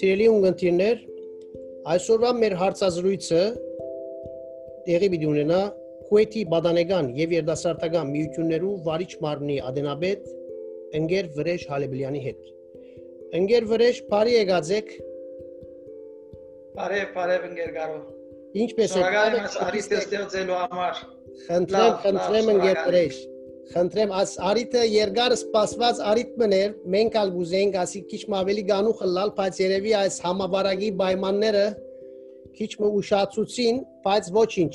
[0.00, 1.00] Սիրելի ունգընտիրներ,
[1.92, 3.40] այսօրվա մեր հարցազրույցը
[4.86, 5.58] տեղի պիտի ունենա
[6.06, 10.30] Քուեթի բադանեգան եւ երդասարտական միություններու վարիչ մարմնի ադենաբեդ
[11.00, 12.48] ընկեր Վրեժ Հալեբլյանի հետ։
[13.40, 14.94] Ընկեր Վրեժ, բարի եկած եք։
[16.80, 18.00] Բարև, բարև ընկեր Գարո։
[18.64, 21.04] Ինչպես եք։ Շնորհակալ եմ արիստը ստեղծելու համար։
[21.44, 23.20] Խնդրեմ, խնդրեմ ընկեր Վրեժ։
[23.70, 29.30] Խնդրեմ, աս արիտը երկար սպասված արիտ մներ, մենք ալ գուզենք ասի քիչ ավելի գանուխ լալ,
[29.36, 31.62] բայց երևի այս համավարակի պայմանները
[32.58, 34.74] քիչ մը ուշացուցին, բայց ոչինչ։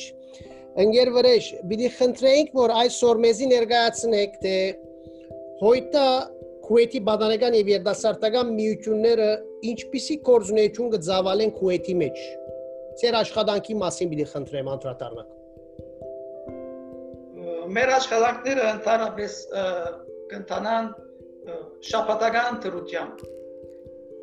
[0.85, 4.55] Ընկեր Վրեժ, պիտի խնդրեինք, որ այսօր մեզի ներկայացնեք, թե
[5.65, 6.07] հոյտա
[6.65, 9.29] Քուեթի բադանեգան եւ երդասարտական միությունները
[9.75, 12.25] ինչպիսի կորզունեություն կձավալեն Քուեթի մեջ։
[13.03, 15.34] Ձեր աշխատանքի մասին պիտի խնդրեմ անդրադառնաք
[17.73, 19.35] մեր աշխատանքները ընդհանրապես
[20.31, 20.89] կընթանան
[21.89, 23.23] շաբաթական դրությամբ։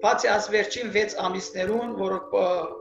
[0.02, 2.14] Բացի այս վերջին 6 ամիսներուն, որ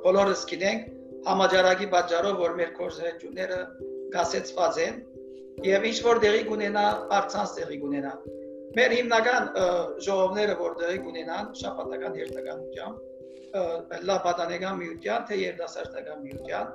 [0.05, 0.85] բոլորս գիտենք,
[1.27, 3.59] համաճարակի պատճառով, որ մեր կորզերությունները
[4.15, 5.01] գասեցված են,
[5.67, 6.85] եւ ինչ որ դեղի կունենա,
[7.17, 8.13] արցանց դեղի կունենա։
[8.79, 9.49] Մեր հիմնական
[10.07, 13.07] ժողովները, որ դեղի կունենան շաբաթական երթականությամբ,
[14.09, 16.71] լապատանեգան միության, թե երդասարտական միության,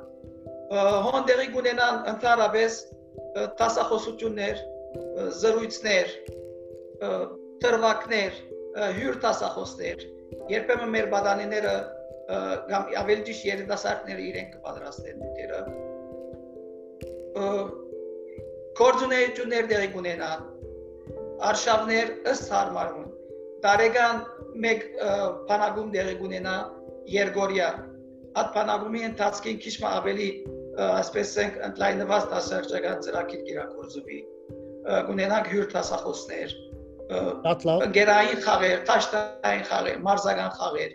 [1.06, 2.78] հոն դեղի կունենան ընդհանրապես
[3.60, 4.60] տասախոսություններ,
[5.40, 6.12] զրույցներ,
[7.64, 8.38] տրվակներ,
[8.96, 10.04] հյուր տասախոսներ,
[10.52, 11.74] երբեմն մեր բադանիները
[12.70, 15.60] կամ ավելի ճիշտ երիտասարդները իրենք կպատրաստեն նյութերը
[18.80, 20.48] կորձունեություններ դեղի կունենան
[21.50, 23.06] արշավներ ըստ հարմարուն
[23.66, 24.18] տարեկան
[24.64, 24.88] մեկ
[25.50, 26.56] բանակում դեղի կունենա
[27.06, 27.68] Երգորիա
[28.40, 30.28] այդ բանակումի ընթացքին քիչ ավելի
[30.76, 34.18] այսպես ենք ընդլայնված դասարճական ծրագիր կիրակորձվի
[35.08, 36.54] կունենանք հյուր տասախոսներ
[37.86, 40.92] ընկերային խաղեր, տաշտային խաղեր, մարզական խաղեր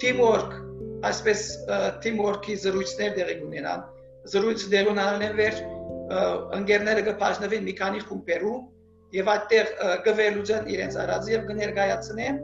[0.00, 0.52] team work
[1.08, 1.44] այսպես
[2.04, 3.84] team work-ի զրույցներ դեղի կունենան
[4.34, 5.60] զրույցը դեղի ունենան վեր
[6.60, 8.56] ընկերները կփաշնվեն մի քանի խումբերու
[9.16, 9.72] եւ այդտեղ
[10.06, 12.40] կվերլուծեն իրենց արածը եւ կներկայացնեն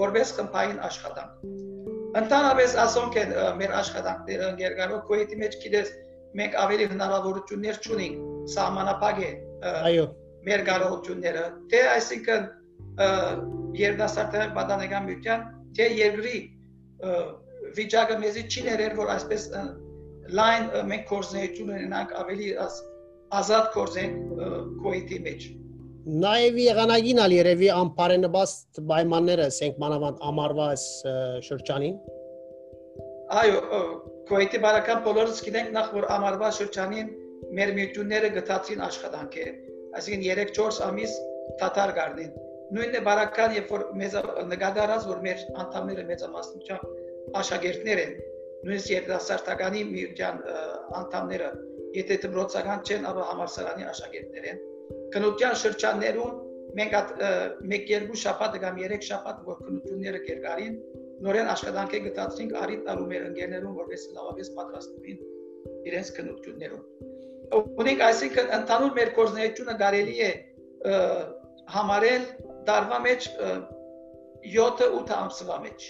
[0.00, 1.59] որպես խմբային աշխատանք
[2.18, 5.92] Ընդհանրապես ասոնք են մեր աշխատանքները ընկերգարով քոյետի մեջ գիտես
[6.40, 9.30] մենք ավելի հնարավորություններ չունենք սահմանապակ է
[9.90, 10.06] այո
[10.48, 12.48] մեր կարողությունները թե այսինքն
[13.80, 15.46] երդասարտական պատանեկան միության
[15.78, 16.36] թե երկրի
[17.78, 19.46] վիճակը մեզի չի ներեր որ այսպես
[20.40, 22.48] լայն մենք կորզնեություն ունենանք ավելի
[23.40, 24.42] ազատ կորզենք
[24.82, 25.46] քոյետի մեջ
[26.00, 30.84] Նաև եղանակին ալ երևի անպարենպաստ պայմանները, ասենք մանավանդ ամառվա այս
[31.44, 31.98] շրջանին։
[33.40, 33.58] Այո,
[34.30, 37.10] Քուվեյթի բարական բոլորս գիտենք նախ որ ամառվա շրջանին
[37.58, 39.44] մեր միությունները գտածին աշխատանքի,
[40.00, 41.18] այսինքն 3-4 ամիս
[41.60, 42.32] թաթար գարնին։
[42.70, 44.18] Նույնն է բարական, երբ որ մեզ
[44.54, 48.18] նկատառած որ մեր անդամները մեծամասնությամբ աշակերտներ են,
[48.64, 50.42] նույնիսկ երիտասարդականի միության
[51.02, 51.54] անդամները,
[52.00, 54.68] եթե դպրոցական չեն, ապա համալսարանի աշակերտներ են
[55.14, 56.32] քնության շրջաններում
[56.78, 57.10] մենք այդ
[57.66, 60.74] 1-2 շաբաթ կամ 3 շաբաթ որ քնությունները կերկարին
[61.26, 65.18] նորեն աշխատանք է գտածրինք արիտ տալու մեր ընկերներուն որպես լավապես պատրաստվին
[65.90, 66.84] իրենց քնություններուն
[67.82, 70.30] ունենք այսինքն ընդհանուր մեր կորզնեությունը կարելի է
[71.74, 72.24] համարել
[72.70, 73.28] դարվա մեջ
[74.54, 75.88] 7-8 ամսվա մեջ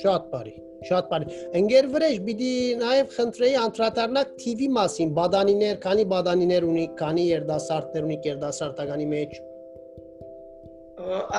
[0.00, 6.66] շատ բարի Շատ բարի։ Ընկեր վրեժ, պիտի նաև խնդրեի անդրադառնալ TV մասին, բադանիներ, քանի բադանիներ
[6.66, 9.36] ունի, քանի երդասարտներ ունի երդասարտականի մեջ։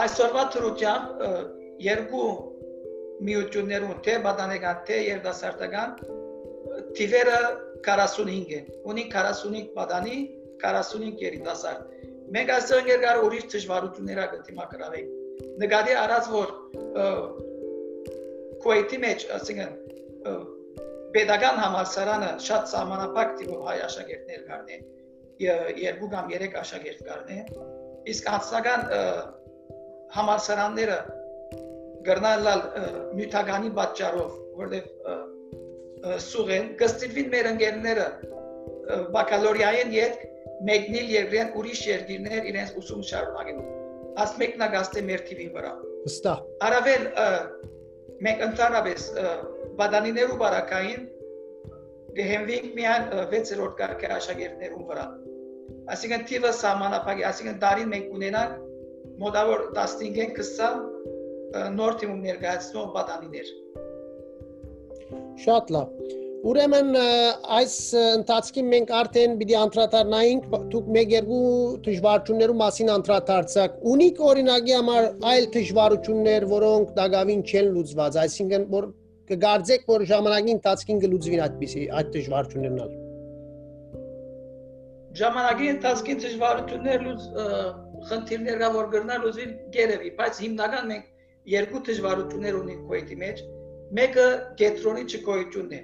[0.03, 1.09] Այսօրվա թրուճան
[1.83, 2.29] երկու
[3.27, 5.97] միություններուն, թե բադանեկան, թե երդասարտական
[6.97, 7.39] TV-ը
[7.83, 10.17] 45 են։ Ունի 45 բադանի,
[10.63, 15.17] 45 երիտասարդ։ Մենք այսօր երկար ուրիշ դժվարություններ կդիմակրավենք։
[15.63, 16.53] Նկատի առած որ
[18.63, 19.61] Քուվեյթի մեջ, ասենք
[21.13, 24.85] pedagogan համալսարանը շատ սահմանափակ տիպով հայ աշակերտներ կառնեն,
[25.83, 27.49] երկու կամ երեք աշակերտ կառնեն,
[28.13, 28.85] իսկ անձնական
[30.15, 30.97] համալսարանները
[32.07, 32.63] գրնալալ
[33.19, 38.07] նյութականի պատճառով, որտեղ սուղեն, կստիպվին մեր ընկերները
[39.13, 40.25] բակալորիային յետ
[40.67, 43.67] մեկնիլ երկրեն ուրիշ երկիրներ իրենց ուսում շարունակելու։
[44.23, 45.71] Աս մեկնագաստե մեր թիվին վրա։
[46.03, 47.07] Վստահ։ Արավել
[48.23, 49.07] մենք ընդհանրապես
[49.79, 51.05] բադանիներու բարակային
[52.17, 55.05] դեհենվինք միան 6-րդ կարգի աշակերտներուն վրա։
[55.93, 58.59] Այսինքն թիվը սահմանափակ է, այսինքն դարին մենք ունենանք
[59.23, 63.53] մոտավոր 15-ին 20 նոր թիմում ներկայացնող բադանիներ։
[65.43, 66.95] Շատ լավ։ Ուրեմն
[67.55, 71.43] այս ընթացքի մենք արդեն պիտի անդրադառնայինք դուք մեկ երկու
[71.85, 78.89] դժվարություններու մասին անդրադարձակ։ Ունիք օրինակի համար այլ դժվարություններ, որոնք դակավին չեն լուծված, այսինքն որ
[79.31, 82.99] կգարձեք, որ ժամանակի ընթացքին կլուծվին այդպիսի այդ դժվարություններն։
[85.23, 87.25] Ժամանակի ընթացքին դժվարություններ լուծ
[88.11, 91.09] խնդիրներ կա որ գրնալ լուծվին գերեւի, բայց հիմնական մենք
[91.55, 93.43] երկու դժվարություններ ունենք քոյտի մեջ։
[93.93, 94.29] Մեկը
[94.59, 95.83] գետրոնի չկոյությունն է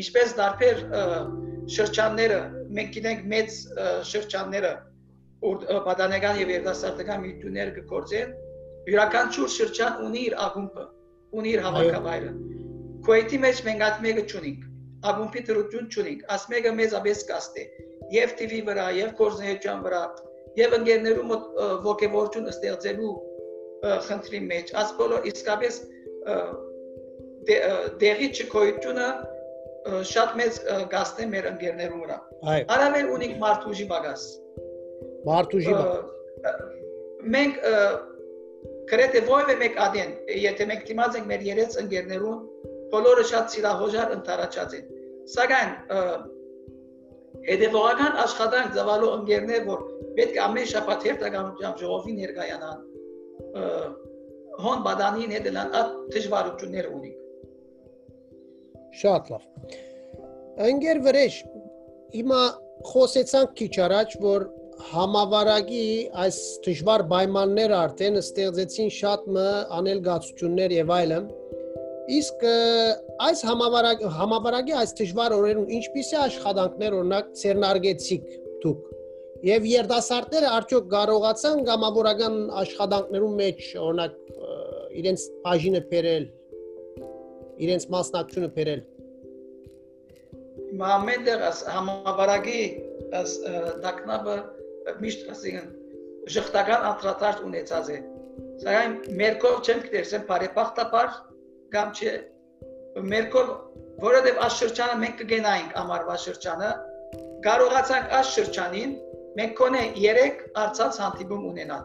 [0.00, 0.80] ինչպես դարբեր
[1.76, 2.38] շրջանները
[2.78, 3.58] մենք գիտենք մեծ
[4.10, 4.72] շրջանները
[5.88, 8.32] պատանեկան եւ երիտասարդական միություններ կգործեն
[8.90, 10.86] յուրաքանչյուր շրջան ունի իր ակումբը
[11.40, 12.32] ունի իր հավաքավայրը
[13.06, 14.66] Քուեյթի մեջ մենք այդ մեկը չունենք
[15.10, 17.64] ակումբի դրություն չունենք աս մեկը մեծ աբես կաստ է
[18.14, 20.02] եւ TV վրա եւ կորզնեյության վրա
[20.60, 21.44] եւ ընկերներու մոտ
[21.86, 23.14] ողջևորություն ստեղծելու
[24.06, 25.78] խնդրի մեջ աս բոլոր իսկապես
[28.02, 29.06] դեղի չկոյությունը
[30.10, 30.60] շատ մեծ
[30.92, 32.16] գաստ է մեր ընկերներու վրա։
[32.76, 34.24] Արավել ունիկ Մարտուժի բագաս։
[35.28, 35.74] Մարտուժի
[37.34, 37.56] Մենք
[38.90, 42.38] գրեթե ովը մեկ ադեն, եթե մենք դիմաց ենք մեր երեց ընկերներուն,
[42.92, 44.86] բոլորը շատ սիրահոժար ընթարաճած են։
[45.30, 45.72] Սակայն
[47.46, 49.84] հետևողական աշխատանք ծավալու ընկերներ, որ
[50.18, 52.78] պետք է ամեն շաբաթ հերթականությամբ ժողովի ներկայանան,
[54.64, 57.12] հոն բադանին հետելան այդ դժվարություններ ունի։
[59.00, 59.44] Շատ լավ։
[60.70, 61.36] Ընկեր վրեժ,
[62.14, 62.40] հիմա
[62.90, 64.46] խոսեցանք քիչ առաջ, որ
[64.90, 65.84] համավարակի
[66.24, 69.48] այս դժվար պայմանները արդեն ստեղծեցին շատ մը
[69.78, 71.26] անելգացություններ եւ այլն։
[72.20, 72.46] Իսկ
[73.26, 78.32] այս համավարակ համավարակի այս դժվար օրերում ինչպիսի աշխատանքներ օրինակ ցերնարգեցիք
[78.64, 78.88] դուք
[79.50, 82.34] եւ երդասարտները արդյոք կարողացան գամավորական
[82.64, 84.18] աշխատանքներում մեջ օրինակ
[85.00, 86.26] իրենց բաժինը բերել
[87.64, 88.82] իրենց մասնակցությունը բերել։
[90.80, 92.60] Մամեդեր համավարակի
[93.84, 94.36] դակնաբը
[95.04, 95.70] միշտ ասին
[96.34, 97.98] ժխտական անդրադարձ ունեցած է։
[98.64, 101.10] Սակայն մերկով չեմ կտերսեմ բարեփոխտապար
[101.74, 102.12] կամ չէ
[103.10, 103.50] մերկով
[104.00, 106.70] որովհետև այս շրջանը մենք կգենայինք ամառվա շրջանը
[107.46, 108.94] կարողացանք այս շրջանին
[109.40, 111.84] մենք կոնե 3 արծած հանդիպում ունենալ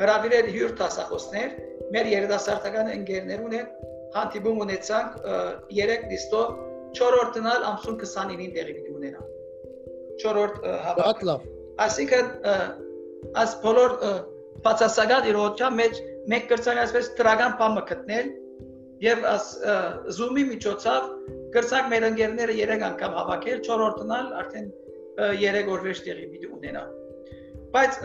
[0.00, 1.54] հրավիրել հյուր տասախոսներ
[1.94, 3.70] մեր երիտասարդական ընկերներ ունեն
[4.16, 5.16] հանդիպում ունեցանք
[5.70, 6.52] 3 լիստով
[6.98, 9.24] 4-րդ տնալ ամսուն 29-ին տեղի պիտի ունենա
[10.24, 11.46] 4-րդ հավաք լավ
[11.86, 12.30] այսինքն
[13.44, 13.96] աս բոլոր
[14.66, 16.00] բացասական իրողության մեջ
[16.32, 18.32] մենք կրցանք այսպես դրական բամը գտնել
[19.04, 19.46] եւ աս
[20.18, 21.06] Zoom-ի միջոցով
[21.54, 24.68] կրցանք մեր ընկերները 3 անգամ հավաքել 4-րդ տնալ արդեն
[25.20, 26.84] 3 օր վերջ տեղի պիտի ունենա
[27.76, 28.00] բայց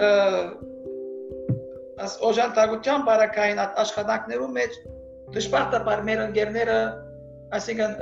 [2.05, 4.79] աս օժանդակության բարակային աշխատանքներում մեջ
[5.35, 6.77] դժբախտաբար մեր ընկերները,
[7.57, 7.93] այսինքն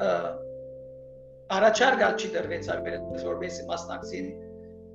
[1.58, 4.30] առաջար գալ չի դրվեց այլպես որպեսի մասնակցին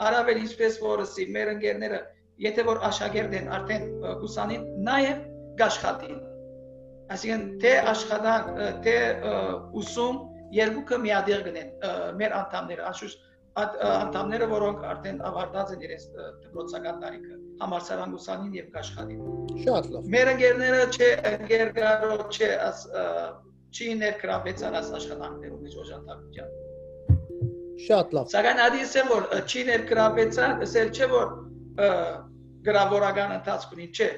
[0.09, 2.01] արավել ինչպես որ ասի մեր ընկերները
[2.45, 3.87] եթե որ աշակերտ են արդեն
[4.29, 5.23] ուսանին նաև
[5.61, 6.19] գաշխատին
[7.15, 8.51] այսինքն թե աշխատանք
[8.87, 8.97] թե
[9.83, 10.21] ուսում
[10.59, 11.73] երկուքը միադեղ գնեն
[12.21, 13.27] մեր անդամները անշուշտ
[13.59, 16.05] անդամները, որոնք արդեն ավարտած են իրենց
[16.45, 19.21] դպրոցական տարիքը, համալսարան ուսանին եւ աշխատին։
[19.65, 22.81] Շատ լավ։ Մեր ընկերները չէ ընկեր գարո չէ աս
[23.75, 26.57] չի ներգրավեցան աս աշխատանքներում մեջ օժանդակության։
[27.89, 31.29] Շատ լավ։ Սակայն ադիսեմ որ չի ներգրավեցան, ասել չէ որ
[32.69, 34.09] գրավորական ընթացք ունի, չէ։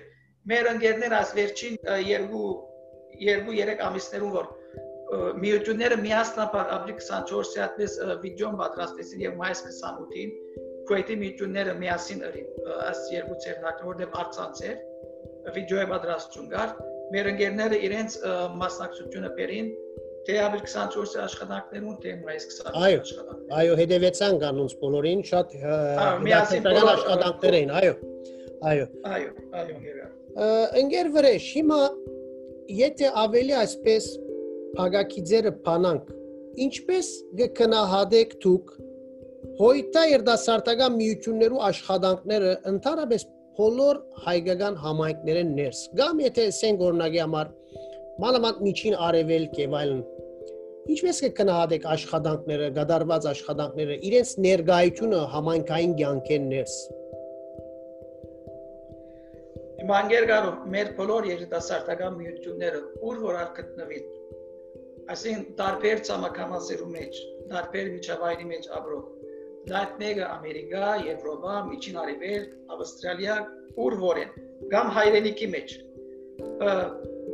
[0.51, 2.45] Մեր ընկերները աս վերջին 2
[3.21, 4.47] 2-3 ամիսներում որ
[5.43, 7.95] միությունները միասնապար ապրիլ 24-ի այդպես
[8.25, 10.35] վիդեոն պատրաստեցին եւ մայիս 28-ին
[10.91, 14.79] Քուեյթի միությունները միասին ըրին այս երկու ցերնակը որտեղ արցանց էր
[15.55, 16.73] վիդեոյի պատրաստություն կար
[17.15, 18.17] մեր ընկերները իրենց
[18.63, 19.69] մասնակցությունը բերին
[20.27, 25.55] թե ապրիլ 24-ի աշխատանքներուն թե մայիս 28-ի աշխատանքներուն այո հետևեցան կանոնց բոլորին շատ
[26.27, 27.95] միասին աշխատանքներ էին այո
[28.73, 29.31] այո այո
[29.63, 30.51] այո
[30.83, 31.81] ընկեր վրեժ հիմա
[32.81, 34.13] եթե ավելի այսպես
[34.91, 36.15] ագակիձերը բանանք
[36.67, 38.79] ինչպես կքնահատեք դուք
[39.61, 43.25] հոյտա երդասարտական միություններու աշխատանքները ընդհանրապես
[43.59, 47.51] բոլոր հայկական համայնքներեն ներս կամ եթե ասենք օրինակի համար
[48.25, 50.01] մանավանդ միջին արևելք եւ այլն
[50.95, 56.79] ինչպես կքնահատեք աշխատանքները գդարված աշխատանքները իրենց ներգայությունը համայնքային ցանկեն ներս
[59.85, 64.11] Իմանգեր գարու մեր բոլոր երիտասարդական միությունները ուր որ գտնվին
[65.11, 67.17] այսին տարբեր ցամաքամասերու մեջ,
[67.51, 69.20] տարբեր միջավայրի մեջ ապրող։
[69.69, 73.35] Այդ մեկը Ամերիկա, Եվրոպա, Միջին Արևելք, Ավստրալիա,
[73.85, 74.31] ուր որ են,
[74.73, 75.75] կամ հայրենիքի մեջ։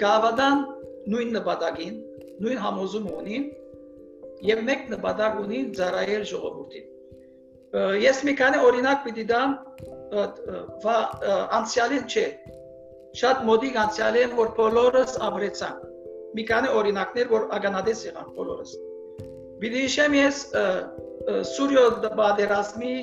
[0.03, 0.65] Գավադան
[1.13, 1.95] նույն նպատակին,
[2.43, 3.47] նույն համոզում ունին,
[4.51, 6.93] եւ մեկ նպատակ ունի ծառայել ժողովրդին։
[8.03, 9.55] Ես մի քանի օրինակ պիտի դամ
[11.61, 12.27] անցյալին չէ։
[13.17, 15.87] Շատ մոդիկ անցյալ է, որ բոլորս ապրեցանք։
[16.37, 18.73] Մի քանի օրինակներ, որ ագանադես եղան բոլորս։
[19.63, 20.41] Պիտի հիշեմ ես
[21.51, 21.85] Սուրյո
[22.21, 22.95] պատերազմի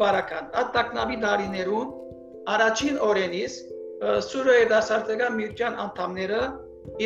[0.00, 1.92] բարական ատակնաբի դարիներում
[2.56, 3.58] առաջին օրենից
[4.28, 6.42] Սուրիայի դասարտական միության անդամները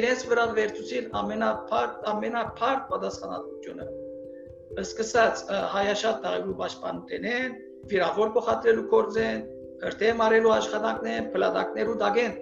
[0.01, 3.89] իրենց վրա վերցուցին ամենափարտ ամենափարտ պատասխանատվությունը
[4.83, 5.43] սկսած
[5.73, 7.53] հայաշատ տարելու պաշտպանությունեն,
[7.91, 9.45] վիրավոր փոխադրելու կորձեն,
[9.85, 12.35] հրտե մարելու աշխատանքն են, փլատակներու դագեն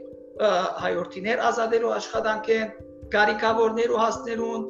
[0.84, 2.72] հայորդիներ ազատելու աշխատանքեն,
[3.12, 4.62] գարիկավորներու հասներուն,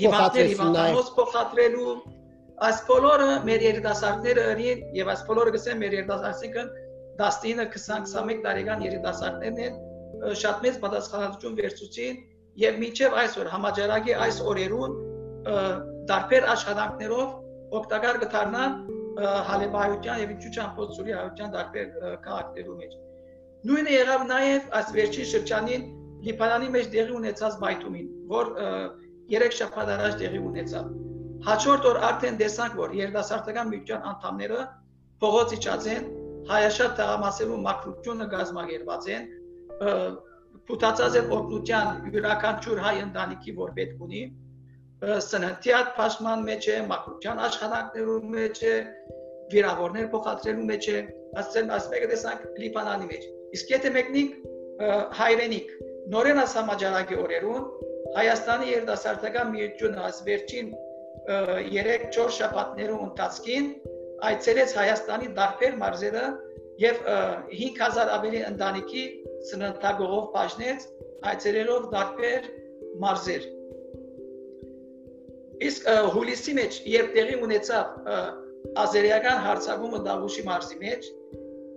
[0.00, 0.54] հիմատներ
[1.18, 1.94] փոխադրելու
[2.60, 6.72] այս բոլորը մեր երիտասարդները ըրին եւ այս բոլորը գսեն մեր երիտասարդիկն
[7.20, 9.78] 19-20-21 տարեկան երիտասարդներն են
[10.40, 12.18] շատ մեծ պատասխանատվություն վերցուցին
[12.60, 14.96] եւ մինչեւ այսօր համաճարակի այս օրերուն
[16.10, 17.28] դարբեր աշխատանքներով
[17.80, 18.76] օգտակար կդառնան
[19.50, 21.88] հալեբայության եւ ինչուչան փոցուրի հայության դարբեր
[22.26, 22.98] քաղաքներու մեջ։
[23.70, 25.82] Նույնը եղավ նաեւ այս վերջին շրջանին
[26.26, 28.50] Լիբանանի մեջ տեղի ունեցած բայթումին, որ
[29.34, 30.90] երեք շաբաթ առաջ տեղի ունեցավ։
[31.46, 34.64] Հաջորդ օր արդեն տեսանք, որ երդասարտական միության անդամները
[35.22, 36.10] փողոց իջած են,
[36.50, 39.24] հայաշատ տղամասերու մակրությունը գազմագերված են,
[40.70, 44.22] փութացած են օգնության յուրաքանչյուր հայ ընտանիքի, որ պետք ունի,
[45.30, 48.74] սննդյատ փաշման մեջ է, մակրության աշխատանքներու մեջ է,
[49.54, 50.98] վիրավորներ փոխադրելու մեջ է,
[51.40, 53.24] ասեն ասպեկը տեսանք Լիբանանի մեջ։
[53.56, 54.36] Իսկ եթե մեկնիկ
[55.20, 55.72] հայրենիք
[56.10, 57.66] նորեն աս համաճարակի օրերուն
[58.16, 60.70] Հայաստանի երդասարտական միությունը աս վերջին
[61.30, 63.68] 3-4 շաբաթներու ընթացքին
[64.30, 66.24] այցելեց Հայաստանի դարբեր մարզերը
[66.80, 66.98] եւ
[67.60, 69.04] 5000 ավելի ընտանիքի
[69.50, 70.88] սննդագողով բաժնեց
[71.30, 72.50] այցելելով դարբեր
[73.04, 73.46] մարզեր։
[75.70, 78.10] Իսկ հուլիսի մեջ, երբ տեղի ունեցավ
[78.80, 81.08] ազերիական հարցակումը Դավուշի մարզի մեջ,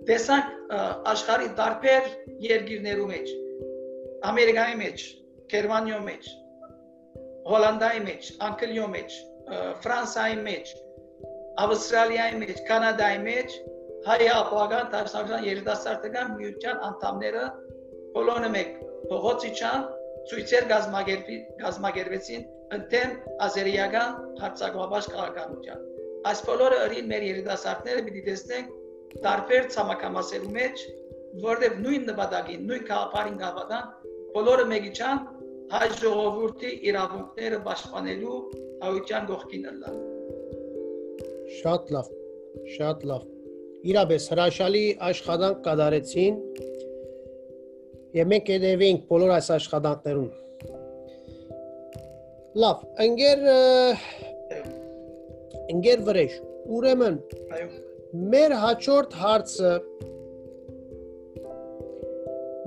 [0.08, 0.76] տեսանք
[1.14, 2.08] աշխարհի դարբեր
[2.48, 3.34] երկիրներու մեջ,
[4.30, 5.04] Ամերիկայի մեջ,
[5.52, 6.32] Գերմանիո մեջ,
[7.50, 9.16] Հոլանդայի մեջ, Անգլիո մեջ,
[9.84, 10.74] Ֆրանսիայի մեջ,
[11.64, 13.56] Ավստրալիայի մեջ, Կանադայի մեջ
[14.04, 17.44] հայ ապագան դաշնակցության երիտասարդական միության անդամները
[18.16, 18.74] բոլորը մեկ
[19.12, 19.86] փողոցիչան
[20.30, 22.44] ցույցեր գազմագերբի գազմագերբեցին
[22.78, 23.14] ընդդեմ
[23.46, 25.86] ազերիական հարցակվաբաշխ քաղաքականության
[26.30, 28.76] այս բոլորը ըրին մեր երիտասարդները պիտի տեսնենք
[29.24, 30.84] տարբեր ցամաքամասերու մեջ
[31.48, 33.92] որտեղ նույն նպատակին նույն քաղաքային գավադան
[34.34, 35.22] բոլորը մեգիչան
[35.74, 38.38] հայ ժողովրդի իրավունքները պաշտպանելու
[38.84, 40.02] հայության կողքին ըլլան
[41.60, 42.12] շատ լավ
[42.76, 43.28] շատ լավ
[43.94, 46.36] իրապես հրաշալի աշխատանք կատարեցին
[48.14, 50.28] եւ մենք հետևենք բոլոր այս աշխատանքներուն։
[52.62, 53.40] Լավ, ընկեր
[55.74, 56.36] ընկեր վրեժ,
[56.78, 57.16] ուրեմն
[57.58, 57.66] այո
[58.34, 59.72] մեր հաջորդ հարցը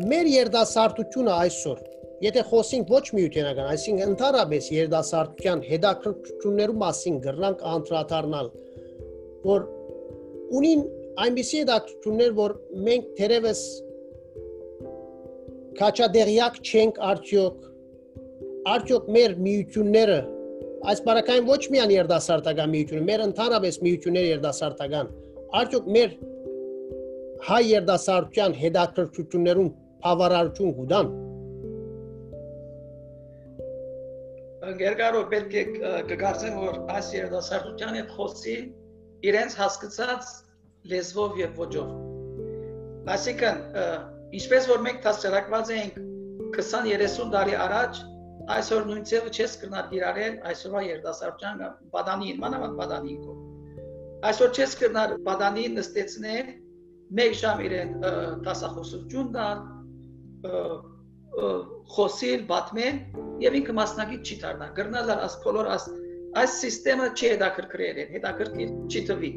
[0.05, 1.85] մեր երդասարտությունը այսօր
[2.17, 8.49] Եթե խոսենք ոչ միութենական, այսինքն ընդհանրապես երդասարտության հետաքրքրություններու մասին գրնանք անդրադառնալ,
[9.43, 9.67] որ
[10.57, 10.81] ունին
[11.25, 12.55] այնպիսի հետաքրքրություններ, որ
[12.87, 13.61] մենք թերևս
[15.77, 17.63] քաչադեղյակ չենք արդյոք
[18.73, 20.19] արդյոք մեր միությունները
[20.89, 25.11] այս բարակային ոչ միայն երդասարտական միությունը, մեր ընդհանրապես միությունները երդասարտական,
[25.61, 26.17] արդյոք մեր
[27.47, 29.69] հայ երդասարտության հետաքրքրություններուն
[30.03, 31.15] բավարարություն կուտան։
[34.81, 35.63] Գերգարո պետք է
[36.09, 38.57] կգարձեմ, որ այս երդասարտության հետ խոսի
[39.29, 40.31] իրենց հասկացած
[40.91, 41.93] լեզվով եւ ոճով։
[43.15, 43.61] Այսինքն,
[44.37, 45.99] ինչպես որ մենք հասարակված ենք
[46.57, 48.01] 20-30 տարի առաջ,
[48.57, 51.63] այսօր նույն ձևը չես կրնար դիրարել այսօրվա երդասարության
[51.95, 53.33] բադանին, մանավանդ բադանին կո։
[54.27, 56.53] Այսօր չես կրնար բադանին նստեցնել
[57.17, 57.91] մեկ ժամ իրեն
[58.47, 59.59] տասախոսություն տալ,
[61.97, 62.97] խոսիլ, բատմել
[63.43, 65.87] եւ ինքը մասնակից չի դառնա։ Գրնալ աս բոլոր աս
[66.41, 66.55] այս
[66.87, 69.31] համակարգը չի հետաքրքրել, հետաքրքիր չի թվի։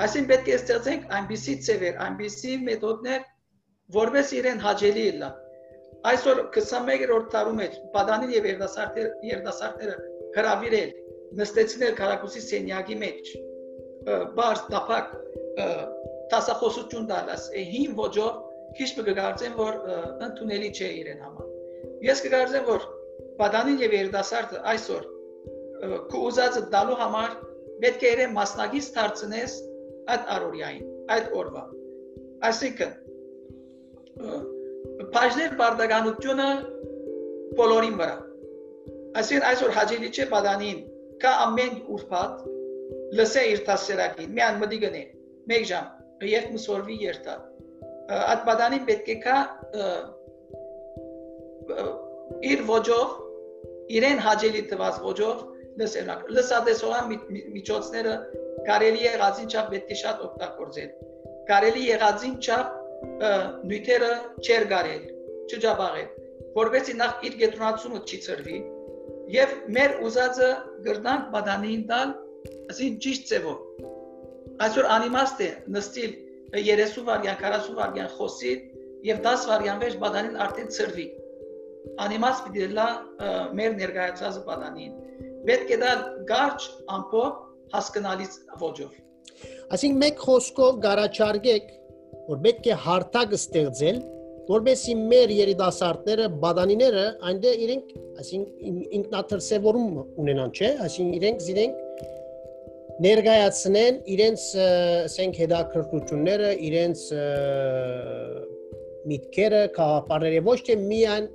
[0.00, 3.24] Այսին պետք է ստեղծենք այնպիսի ծևեր, այնպիսի մեթոդներ,
[3.96, 5.30] որպես իրեն հաջելի լա։
[6.10, 9.96] Այսօր 21-րդ տարում մեջ Բադանին եւ երդասարտները երդասարտները
[10.36, 10.92] հravirել,
[11.40, 13.32] նստեցնել քարակուսի սենյակի մեջ,
[14.38, 15.10] բարձ տապակ
[16.30, 19.78] տասախոսություն տալաս, հին ոճով քիչ կգարձեմ, որ
[20.26, 21.46] ընդունելի չէ իրեն համար։
[22.06, 22.86] Ես կգարձեմ, որ
[23.40, 25.02] Բադանին եւ երդասարտը այսօր
[26.12, 27.36] քո ուզածը տալու համար
[27.82, 29.52] պետք է իրեն մասնագից դարձնես
[30.14, 31.62] այդ առօրյային, այդ օրվա։
[32.50, 32.92] Այսինքն
[35.14, 36.48] բաժներ բարդականությունը
[37.60, 38.16] բոլորին վրա։
[39.20, 40.82] Այսինքն այսօր հաջելի չէ բադանին
[41.24, 42.44] կա ամեն ուրբաթ
[43.18, 45.02] լսե իր տասերակին միան մտի գնի
[45.50, 47.34] մեկ ժամ երբ մսորվի երթա
[48.10, 49.36] այդ բադանին պետք է կա
[52.50, 53.12] իր ոճով
[53.98, 55.44] իրեն հաջելի տված ոճով
[55.80, 57.12] լսենակ լսադեսողան
[57.56, 58.14] միջոցները
[58.66, 60.90] կարելի է ղազին չափ պետք է շատ օգտագործել
[61.50, 62.76] կարելի եղածին չափ
[63.70, 64.10] նյութերը
[64.46, 65.04] չեր գարել
[65.50, 66.08] չջաբաղել
[66.58, 68.58] որովհետեւ նախ իր գետրոնացումը չի ծրվի
[69.36, 70.50] եւ մեր ուզածը
[70.86, 72.14] գրնանք բադանին տալ
[72.74, 73.86] ասին ճիշտ ձևով
[74.66, 76.12] այսօր անիմաստ է նստիլ
[76.54, 78.54] 30 վարյան 40 վարյան խոսի
[79.10, 81.06] եւ 10 վարյան վեր բադանին արդեն ծրվի
[82.04, 82.88] անիմաստ պիտի լա
[83.60, 84.96] մեր ներկայացած բադանին
[85.50, 85.92] պետք է դա
[86.30, 86.60] գարչ
[86.96, 88.98] ամփոփ հասկանալից ոճով
[89.70, 91.68] Այսինքն մեկ խոսքով գարաչարգեք,
[92.30, 94.00] որ պետք է հարթակ ստեղծել,
[94.50, 97.92] որբեսի մեր երիտասարդները, բադանիները այնտեղ իրենք,
[98.22, 101.78] այսինքն ինքնաթրսևորում ունենան, չէ՞, այսինքն իրենք իրենք
[103.04, 104.46] ներկայացնեն իրենց
[105.06, 107.04] ասենք հետաքրքրությունները, իրենց
[109.10, 111.28] միտքերը, կաղապարները ոչ թե միայն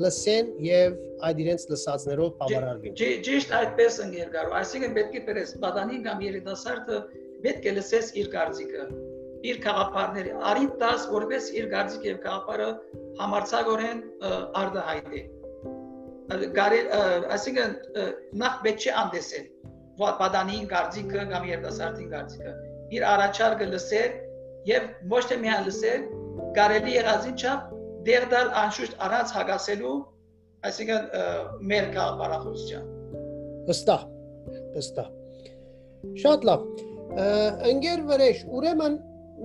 [0.00, 0.98] լսեն եւ
[1.28, 7.00] այդ իրենց լսածներով բավարարվին։ Ճիշտ այդպես են երկարու, այսինքն պետք է դերես բադանին կամ երիտասարդը
[7.44, 8.86] պետք է լսես իր գարձիկը
[9.50, 12.68] իր խաղապարները արին տաս որպես իր գարձիկ եւ խաղապարը
[13.20, 14.02] համարցակորեն
[14.60, 15.22] արդահայտի
[16.58, 16.90] գարել
[17.36, 17.72] այսինքն
[18.42, 19.46] նախ պետք է անդեսել
[20.00, 22.52] վատպադանին գարձիկը կամ երիտասարդին գարձիկը
[22.96, 24.16] իր առաջարկը լսել
[24.70, 26.06] եւ ոչ թե միայն լսել
[26.58, 27.74] կարելի եղածին չափ
[28.10, 29.96] դերդալ անշուշտ առանց հագասելու
[30.70, 32.86] այսինքն մեր խաղապարախոսության
[33.70, 34.06] վստահ
[34.76, 35.08] վստահ
[36.24, 36.64] շատ լավ
[37.70, 38.96] ընկեր վրեժ, ուրեմն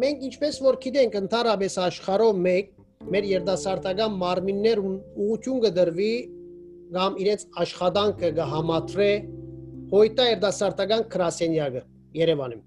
[0.01, 2.71] մենք ինչպես որ գիտենք ընդհանրապես աշխարհով մեկ
[3.15, 6.13] մեր երդասարտական մարմիններ ուղություն կդրվի
[6.95, 9.09] կամ իրենց աշխատանքը կհամատրե
[9.95, 11.81] հոյտա երդասարտական քրասենյակը
[12.19, 12.63] Երևանում։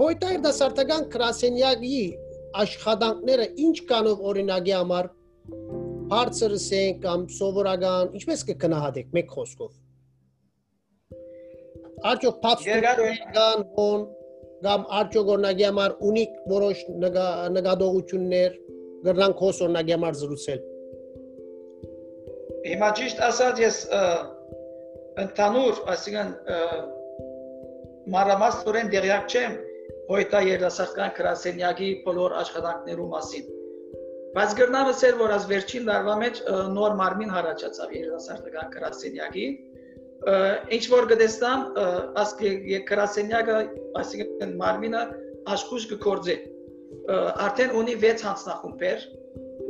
[0.00, 2.00] Հոյտա երդասարտական քրասենյակի
[2.64, 5.10] աշխատանքները ինչ կանով օրինակի համար
[6.10, 9.70] բարձր սեն կամ սովորական ինչպես կգնահատեք մեկ խոսքով
[12.10, 14.04] Արդյոք փաստորեն ոն
[14.64, 16.82] կամ արդյոք օրնագի համար ունիկ որոշ
[17.56, 18.58] նկատողություններ
[19.06, 20.60] գրնան քոս օրնագի համար զրուցել։
[22.70, 23.80] Հիմա ճիշտ ասած ես
[25.20, 26.28] ընդհանուր, այսինքն
[28.14, 29.56] մանրամասնորեն դերյակ չեմ
[30.10, 33.50] հոյտա երդասարտական քրասենյակի բոլոր աշխատանքներու մասին։
[34.30, 36.40] Բայց գրնավը սեր որ ազ վերջին դարվա մեջ
[36.76, 39.46] նոր մարմին հարաճացավ երդասարտական քրասենյակի
[40.76, 41.62] ինչ որ գտեսնամ
[42.22, 43.58] ասկ երկրասենյակը
[44.00, 45.02] այսինքն մարմինը
[45.54, 46.36] աշխուժ կկործե
[47.46, 49.06] արդեն ունի 6 հանձնախումբեր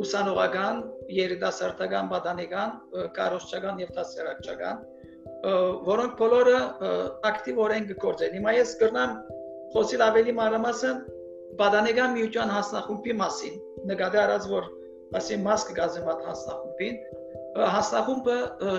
[0.01, 0.81] ուսանողական
[1.15, 2.75] երիտասարդական բադանեկան
[3.17, 4.83] կարոշչական եւ դասերակցական
[5.41, 6.59] որոնք բոլորը
[7.31, 9.15] ակտիվորեն կկործեն հիմա ես կրնամ
[9.75, 10.99] խոսիլ ավելի մանրամասն
[11.61, 13.55] բադանեկան միության հանձնախումբի մասին
[13.91, 14.67] նկատի առած որ
[15.21, 17.01] ասի մաս կգազեմ այդ հանձնախումբին
[17.77, 18.37] հաստախումբը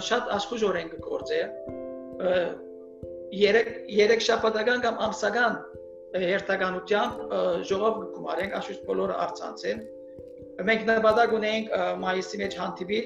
[0.10, 1.42] շատ աշխուժորեն կգործե
[3.42, 5.58] երեք երեք շաբաթական կամ ամսական
[6.22, 7.36] հերթականությամբ
[7.72, 9.84] ժողով կգումարենք աշխուժ բոլորը արցանցեն
[10.70, 13.06] մենք նպատակ ունենք մայիսի մեջ հանդիպիլ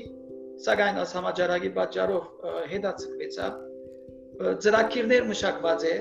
[0.63, 2.23] սակայն աս համաճարակի պատճառով
[2.71, 3.51] հետացկվեցավ
[4.63, 5.95] ծրագիրներ մշակված է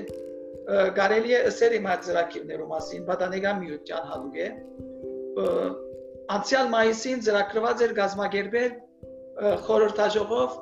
[0.99, 4.47] կարելի է ասել իմ այդ ծրագիրներու մասին պատանեկան միության հանդուկ է
[6.35, 8.71] անցյալ մայիսին ծրագրված էր գազམ་ագերբել
[9.67, 10.57] խորհրդաժողով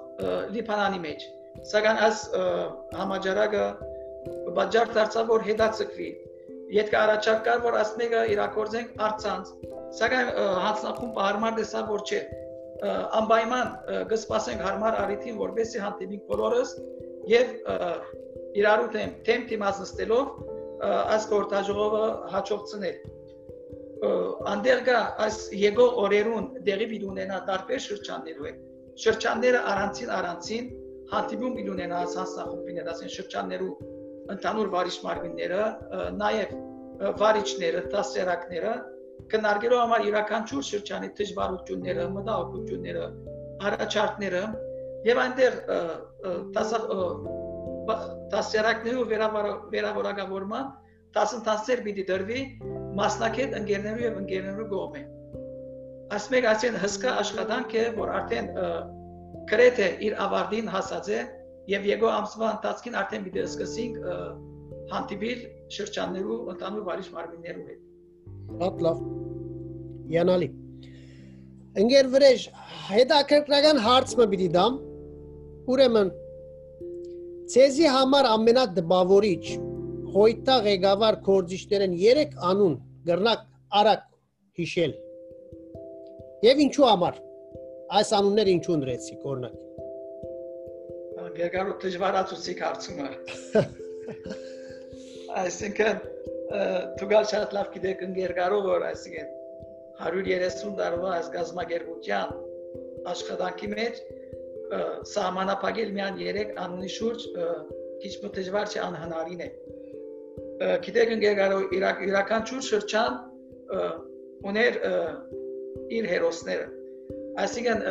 [0.54, 1.26] Լիբանանի մեջ։
[1.72, 2.20] Սակայն այս
[3.00, 3.66] համաճարակը
[4.58, 6.10] բաժար դարձավ որ հետացկվի։
[6.74, 9.52] Յետք առաջարկ կար որ ասմեգը իրակորձենք արցանց։
[10.00, 10.32] Սակայն
[10.66, 12.22] հանձնախումբը հարմար դեսավ որ չէ
[12.84, 13.70] անպայման
[14.12, 16.74] կսպասենք հարմար արիթին որբեսի հանդիպենք բոլորս
[17.32, 17.54] եւ
[18.60, 20.26] իրարու թեմ թեմ դիմացնելով
[21.14, 22.98] այս խորհրդաժողովը հաջողցնել
[24.54, 28.54] անդեր կա այս եկող օրերուն դեղի պիտի ունենա տարբեր շրջաններու է
[29.04, 30.66] շրջանները առանցին առանցին
[31.14, 33.74] հանդիպում պիտի ունենա հասանախումբին ասեն շրջաններու
[34.34, 35.62] ընդհանուր վարիչ մարմինները
[36.20, 36.54] նաև
[37.24, 38.74] վարիչները դասերակները
[39.32, 43.06] կնարգելու համար յուրաքանչյուր շրջանի դժվարությունները մտահոգությունները
[43.70, 44.44] առաջարկները
[45.08, 45.58] եւ այնտեղ
[48.34, 50.72] դասերակներու վերավորակավորման
[51.18, 52.42] դասընթացներ պիտի դրվի
[53.00, 55.04] մասնակետ ընկերներու եւ ընկերներու կողմէ։
[56.18, 58.50] Ասմեկ ասեն հսկա աշխատանք է, որ արդեն
[59.52, 61.22] գրեթե իր ավարտին հասած է
[61.74, 64.00] եւ եկո ամսվա ընթացքին արդեն պիտի սկսենք
[64.94, 65.44] հանդիպիլ
[65.78, 67.93] շրջաններու ընդհանուր վարիչ մարմիններու հետ։
[68.62, 69.04] Շատ լավ։
[70.14, 70.50] Յանալի։
[71.84, 72.50] Ընկեր վրեժ,
[72.94, 74.82] հետաքրքրական հարց մը պիտի դամ։
[75.74, 76.10] ուրեմն
[77.54, 79.44] ցեզի համար ամենադբավորիչ
[80.14, 82.74] հոյտա ղեկավար կորձիչներն 3 անուն
[83.10, 83.46] գրնակ
[83.82, 84.04] արակ
[84.60, 84.96] հիշել
[86.48, 87.20] եւ ինչու համար
[88.00, 89.62] այս անունները ինչու ընդրեցիք օրինակ
[91.34, 93.08] Գերգարու դժվարացուցիկ հարցումը
[95.44, 96.04] այսինքն
[96.54, 99.30] դուգալ շատ լավ գիտեք ընկերգարու որ այսինքն
[100.04, 102.34] 130 տարվա այս գազագերբության
[103.14, 104.02] աշխատանքի մեջ
[105.14, 107.26] սահմանապակել միան 3 անունի շուրջ
[108.04, 109.50] քիչ մը դժվար չէ անհնարին է
[110.86, 113.18] գիտեք ընկերգարու իրակ իրականչուր շրջան
[114.52, 114.80] ուներ
[115.98, 116.68] իր հերոսները
[117.44, 117.84] այսինքն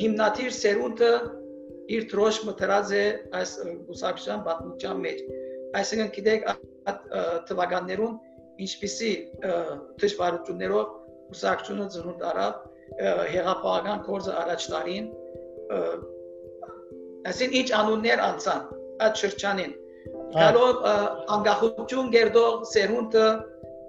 [0.00, 1.12] հիմնադիր սերունդը
[1.96, 3.04] իր դրոշ մտրած է
[3.40, 3.54] այս
[3.94, 5.24] ուսակցության պատմության մեջ
[5.80, 6.50] այսինքն գիտեք
[7.50, 8.14] թվականներուն
[8.66, 9.12] ինչպիսի
[10.02, 10.96] դժվարություններով
[11.34, 12.54] ուսակցությունը ծնունդ արավ
[13.34, 15.06] հեղափոխական կորձը առաջ տարին
[17.30, 18.66] այսին ինչ անուններ անցան
[19.06, 19.72] այդ շրջանին
[20.34, 20.84] գալով
[21.36, 23.26] անկախություն գերդող սերունդը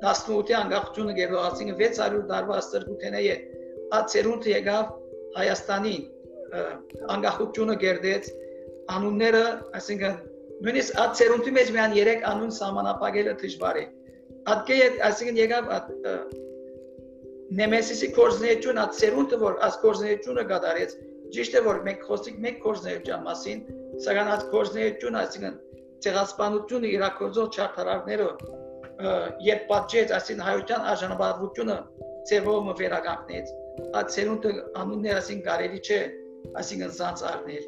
[0.02, 3.36] 18-ի անկախությունը գերդող ասինքն 600 տարվա ստրկութենե է
[3.98, 4.92] այդ սերունդը եկավ
[5.36, 6.04] Հայաստանին
[7.16, 8.30] անկախությունը գերդեց
[8.96, 9.44] անունները
[9.80, 10.18] այսինքն
[10.65, 13.86] նույնիսկ այդ ծերունտի մեջ միան 3 անուն սահմանապակելը դժվար է
[14.52, 15.71] ատկե այսինքն եկավ
[17.62, 20.95] նեմեսիսի կորզնեություն այդ ծերունտը որ այս կորզնեությունը գդարեց
[21.36, 23.63] ճիշտ է որ մենք խոսիկ մեկ կորզնեության մասին
[24.06, 25.58] սակայն այդ կորզնեությունը այսինքն
[26.06, 28.30] ցեղասպանությունը իրակորձող չարթարարները
[29.50, 31.78] երբ պատժեց այսին հայության արժանապատվությունը
[32.32, 33.54] ծևոմը վերականգնեց
[34.00, 36.02] այդ ծերունտը անունները այսին կարելի չէ
[36.62, 37.65] այսինքն սանց առնել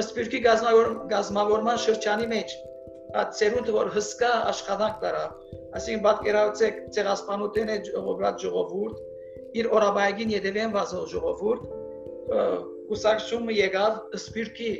[0.00, 0.38] ըստ Բյուրքի
[1.12, 2.52] գազմավորման շրջանի մեջ
[3.20, 5.32] այդ ծերունդը որ հսկա աշխատանք տարավ,
[5.78, 11.66] այսինքն պատկերացրեք ցեղասպանության է ժողովրդ ժողովուրդ իր օրաբայգին յետևեն վազող ժողովուրդ
[12.92, 14.72] կուսակցումը եկավ Սպիրկի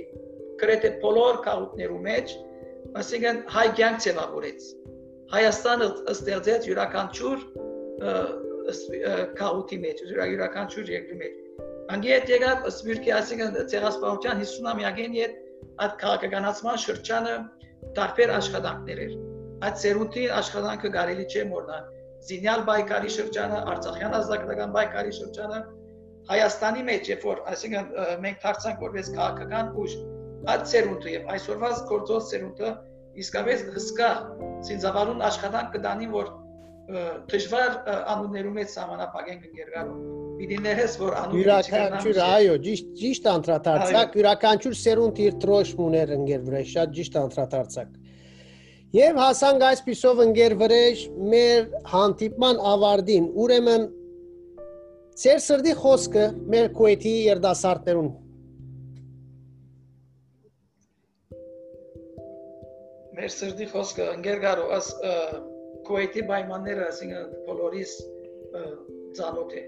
[0.62, 2.34] գրեթե բոլոր քաղաքներու մեջ,
[3.02, 4.66] այսինքն հայ կյանք ձևավորեց։
[5.32, 7.46] Հայաստանը ստեղծեց յուրաքանչյուր
[9.42, 11.41] քաղաքի մեջ, յուրաքանչյուր երկրի մեջ
[11.90, 15.32] Անգետ եկավ Սպիրկի այսինքն ցեղասպանության 50-ամյակին յետ
[15.82, 17.34] այդ քաղաքականացման շրջանը
[17.96, 19.16] տարբեր աշխատանքներ էր։
[19.66, 21.88] Այդ ծերունտի աշխատանքը կարելի չէ մոռանալ։
[22.28, 25.60] Զինյալ բայկարի շրջանը, Արցախյան ազգական բայկարի շրջանը,
[26.30, 27.86] Հայաստանի մեջ, երբ որ այսինքն
[28.22, 29.96] մենք դարձանք որպես քաղաքական ուժ,
[30.52, 32.70] այդ ծերունտը եւ այսօրվա գործող ծերունտը
[33.22, 34.10] իսկապես հսկա
[34.68, 36.30] ցինզավարուն աշխատանք կդանի, որ
[36.82, 37.74] դժվար
[38.10, 39.98] անուններում է սահմանապակենք ընկերգարում
[40.38, 46.42] պիտի ներես որ անունը յուրաքանչյուր այո ճիշտ ճիշտ անդրադարձակ յուրաքանչյուր սերունդ իր տրոշն ուներ ընկեր
[46.48, 47.92] վրա շատ ճիշտ անդրադարձակ
[48.92, 53.86] Եվ հասանք այսպիսով ընկեր վրեժ մեր հանդիպման ավարտին ուրեմն
[55.22, 58.10] Ձեր սրդի խոսքը մեր քուեթի երդասարտներուն
[63.16, 64.92] Մեր սրդի խոսքը ընկեր գարո աս
[65.88, 67.94] քուեթի պայմանները ասինքն բոլորիս
[69.18, 69.64] ծանոթ է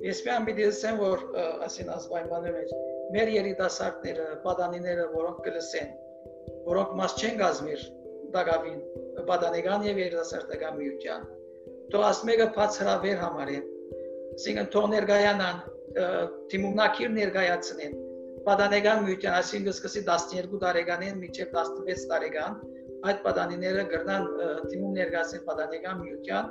[0.00, 1.22] Ես միան պիտի ասեմ, որ
[1.66, 2.70] ասին ասպայմանը մեջ
[3.12, 5.90] մեր երիտասարդները, պատանիները, որոնք կլսեն,
[6.68, 7.82] որոնք մաս չեն գազմիր
[8.36, 8.78] դակավին,
[9.28, 11.26] պատանեկան եւ երիտասարդական միության,
[11.92, 13.68] թող ասմեգը բաց հրավեր համարեն,
[14.40, 15.60] ասինքն թող ներգայանան,
[16.54, 18.00] թիմումնակիր ներգայացնեն,
[18.48, 22.60] պատանեկան միության, ասինքն սկսի 12 տարեկանին մինչև 16 տարեկան,
[23.08, 24.26] այդ պատանիները գրնան
[24.70, 26.50] թիմում ներգացեն պատանեկան միության,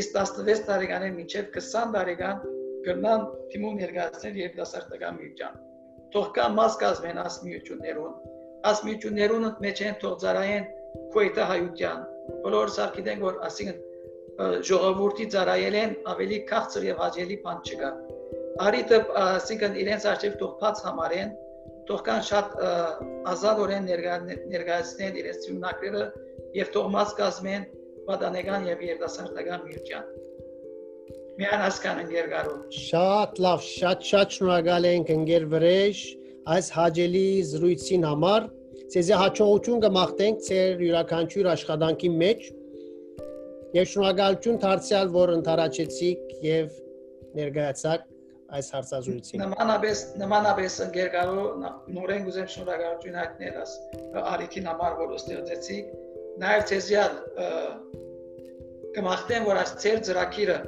[0.00, 2.40] իսկ 16 տարեկանին մինչև 20 տարեկան
[2.86, 5.60] կրնան թիմում ներկայացնել երիտասարդական միության։
[6.14, 8.12] Թող կա մաս կազմեն աս միություններուն։
[8.70, 10.68] Աս միություններուն մեջ են թող ծարայեն
[11.14, 12.04] քոյտա հայության։
[12.44, 17.90] Բոլորս արկիդեն որ ասինքն ժողովրդի ծարայել են ավելի քաղցր եւ հաջելի բան չկա։
[18.66, 21.30] Արիտը ասինքն իրենց արժեվ թող բաց համարեն,
[21.88, 22.54] թող կան շատ
[23.32, 26.04] ազատորեն ներկայացնեն իրենց ծյուննակները
[26.60, 27.66] եւ թող մաս կազմեն
[28.06, 30.14] պատանեկան եւ երիտասարդական միության
[31.36, 35.98] միան հասկանան երկարով։ Շատ լավ, շատ շատ շնորհակալ ենք ընկեր վրեժ
[36.56, 38.46] այս հաջելի զրույցին համար։
[38.94, 42.48] Ձեզ հաջողություն կմաղթենք ձեր յուրաքանչյուր աշխատանքի մեջ։
[43.76, 46.76] Եվ շնորհակալություն դարձյալ, որ ընթարաճեցիք եւ
[47.36, 48.06] ներկայացաք
[48.54, 51.64] այս հարցազրույցին։ Նմանապես նմանապես ընկերկարով
[51.96, 53.72] նորեն գուզեմ շնորհակալություն հայտնել աս
[54.32, 55.90] արիքին համար, որ ստեղծեցիք։
[56.42, 57.16] Նաև ցեզյալ
[58.96, 60.58] կմաղթեմ, որ այս ծեր ծրակիրը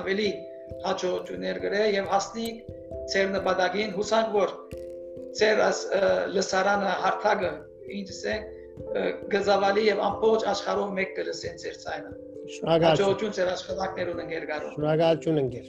[0.00, 0.30] ավելի
[0.84, 2.48] հաջողություններ գրե եւ հասնի
[3.12, 4.54] ծեր նպատակին հուսանք որ
[5.38, 5.80] ծեր աս
[6.34, 7.50] լսարանը հարթակը
[8.00, 8.36] ինձ է
[9.34, 12.14] գզավալի եւ ամբողջ աշխարհով մեկ կլսեն ծեր ցայնը
[12.44, 15.68] Շնորհակալություն։ Հաջողություն ձեր աշխատանքներուն ընկեր Գարո։ Շնորհակալություն ընկեր։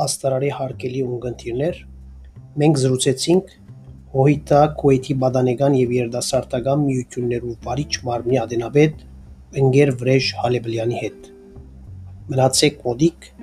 [0.00, 1.82] Աստարարի հարգելի ունգընտիրներ,
[2.64, 3.54] մենք զրուցեցինք
[4.16, 9.04] Հոհիտա Կուեյթի Բադանեգան եւ Երդասարտական միություններով վարիչ Մարմնի Ադենաբեդ
[9.60, 11.32] ընկեր Վրեժ Հալեբլյանի հետ։
[12.32, 13.34] Մնացեք մոդիկ,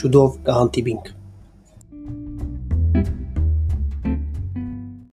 [0.00, 1.14] շուտով կհանդիպենք։